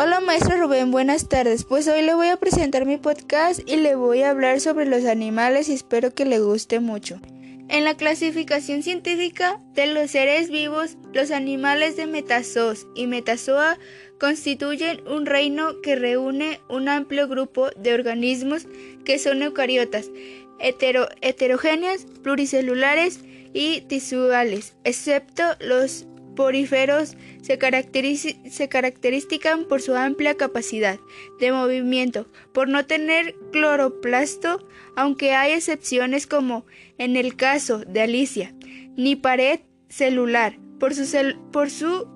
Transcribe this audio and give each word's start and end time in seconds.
Hola 0.00 0.20
maestro 0.20 0.56
Rubén, 0.56 0.92
buenas 0.92 1.28
tardes. 1.28 1.64
Pues 1.64 1.88
hoy 1.88 2.02
le 2.02 2.14
voy 2.14 2.28
a 2.28 2.36
presentar 2.36 2.86
mi 2.86 2.98
podcast 2.98 3.68
y 3.68 3.74
le 3.78 3.96
voy 3.96 4.22
a 4.22 4.30
hablar 4.30 4.60
sobre 4.60 4.86
los 4.86 5.04
animales 5.04 5.68
y 5.68 5.72
espero 5.72 6.14
que 6.14 6.24
le 6.24 6.38
guste 6.38 6.78
mucho. 6.78 7.20
En 7.68 7.82
la 7.82 7.96
clasificación 7.96 8.84
científica 8.84 9.60
de 9.74 9.88
los 9.88 10.12
seres 10.12 10.50
vivos, 10.50 10.96
los 11.12 11.32
animales 11.32 11.96
de 11.96 12.06
Metazoos 12.06 12.86
y 12.94 13.08
Metazoa 13.08 13.76
constituyen 14.20 15.02
un 15.08 15.26
reino 15.26 15.80
que 15.82 15.96
reúne 15.96 16.60
un 16.68 16.88
amplio 16.88 17.26
grupo 17.26 17.70
de 17.70 17.92
organismos 17.92 18.68
que 19.04 19.18
son 19.18 19.42
eucariotas, 19.42 20.12
heterogéneas, 20.60 22.06
pluricelulares 22.22 23.18
y 23.52 23.80
tisuales, 23.80 24.76
excepto 24.84 25.42
los 25.58 26.06
poríferos 26.38 27.16
se, 27.42 27.58
caracterizan 27.58 29.64
por 29.68 29.82
su 29.82 29.96
amplia 29.96 30.36
capacidad 30.36 31.00
de 31.40 31.50
movimiento, 31.50 32.28
por 32.52 32.68
no 32.68 32.86
tener 32.86 33.34
cloroplasto, 33.50 34.64
aunque 34.94 35.34
hay 35.34 35.50
excepciones 35.50 36.28
como 36.28 36.64
en 36.96 37.16
el 37.16 37.34
caso 37.34 37.78
de 37.78 38.02
Alicia, 38.02 38.54
ni 38.96 39.16
pared 39.16 39.58
celular, 39.88 40.60
por 40.78 40.94
su, 40.94 42.06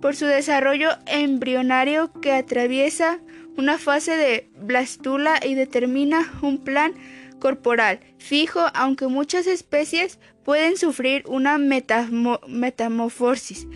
por 0.00 0.16
su, 0.16 0.24
desarrollo 0.24 0.88
embrionario 1.04 2.10
que 2.22 2.32
atraviesa 2.32 3.20
una 3.58 3.76
fase 3.76 4.16
de 4.16 4.48
blastula 4.62 5.40
y 5.44 5.54
determina 5.54 6.32
un 6.40 6.64
plan 6.64 6.94
corporal 7.38 8.00
fijo, 8.18 8.60
aunque 8.74 9.06
muchas 9.06 9.46
especies 9.46 10.18
pueden 10.44 10.76
sufrir 10.76 11.24
una 11.26 11.58
metamorfosis 11.58 13.66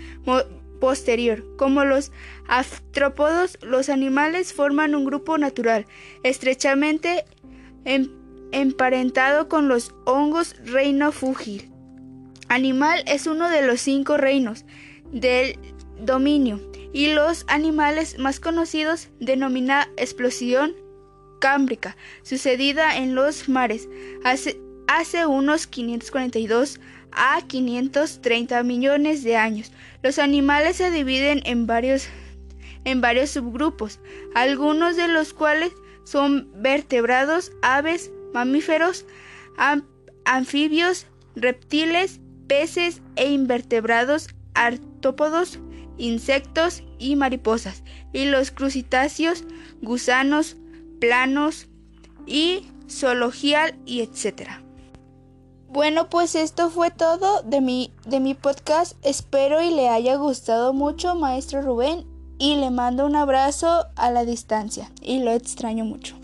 posterior. 0.81 1.45
Como 1.57 1.85
los 1.85 2.13
artrópodos, 2.49 3.59
los 3.63 3.89
animales 3.89 4.53
forman 4.53 4.95
un 4.95 5.05
grupo 5.05 5.39
natural 5.39 5.87
estrechamente 6.23 7.25
em-, 7.85 8.11
emparentado 8.53 9.49
con 9.49 9.69
los 9.69 9.95
hongos 10.07 10.57
reino 10.65 11.13
fúgil. 11.13 11.71
Animal 12.49 13.03
es 13.07 13.27
uno 13.27 13.49
de 13.49 13.63
los 13.63 13.81
cinco 13.81 14.17
reinos 14.17 14.65
del 15.13 15.59
dominio 16.01 16.61
y 16.93 17.13
los 17.13 17.45
animales 17.49 18.19
más 18.19 18.41
conocidos 18.41 19.09
denomina 19.21 19.89
explosión 19.97 20.75
cámbrica, 21.43 21.97
sucedida 22.23 22.99
en 22.99 23.17
los 23.17 23.49
mares 23.49 23.89
hace, 24.23 24.61
hace 24.87 25.27
unos 25.27 25.67
542 25.67 26.79
a 27.11 27.43
530 27.45 28.63
millones 28.63 29.25
de 29.25 29.37
años. 29.37 29.73
Los 30.05 30.21
animales 30.21 30.77
se 30.77 30.93
dividen 30.93 31.43
en 31.45 31.67
varios, 31.67 32.07
en 32.85 33.01
varios 33.01 33.31
subgrupos, 33.31 33.99
algunos 34.37 34.97
de 34.97 35.09
los 35.09 35.35
cuales 35.35 35.73
son 36.05 36.49
vertebrados, 36.55 37.51
aves, 37.61 38.13
mamíferos, 38.33 39.05
anfibios, 40.25 41.07
reptiles, 41.35 42.21
peces 42.47 43.03
e 43.17 43.33
invertebrados, 43.33 44.29
artópodos, 44.55 45.59
insectos 45.99 46.85
y 47.01 47.17
mariposas, 47.17 47.83
y 48.13 48.27
los 48.27 48.53
crustáceos, 48.53 49.45
gusanos, 49.81 50.57
planos 51.03 51.67
y 52.27 52.65
zoología 52.89 53.77
y 53.85 54.03
etcétera. 54.03 54.63
Bueno, 55.69 56.09
pues 56.09 56.37
esto 56.37 56.71
fue 56.71 56.93
todo 56.93 57.43
de 57.43 57.61
mi, 57.61 57.93
de 58.07 58.21
mi 58.21 58.35
podcast. 58.35 58.95
Espero 59.03 59.61
y 59.61 59.75
le 59.75 59.89
haya 59.89 60.15
gustado 60.15 60.73
mucho, 60.73 61.17
maestro 61.17 61.61
Rubén, 61.61 62.07
y 62.39 62.55
le 62.55 62.71
mando 62.71 63.05
un 63.05 63.17
abrazo 63.17 63.87
a 63.97 64.13
la 64.13 64.25
distancia 64.25 64.93
y 65.01 65.19
lo 65.19 65.33
extraño 65.33 65.85
mucho. 65.85 66.15